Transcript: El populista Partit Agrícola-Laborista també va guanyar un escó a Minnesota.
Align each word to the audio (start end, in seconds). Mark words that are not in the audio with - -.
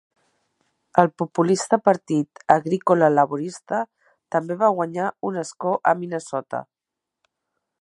El 1.01 1.09
populista 1.21 1.77
Partit 1.89 2.41
Agrícola-Laborista 2.55 3.81
també 4.37 4.57
va 4.63 4.71
guanyar 4.79 5.11
un 5.31 5.39
escó 5.43 5.75
a 5.93 5.97
Minnesota. 6.01 6.63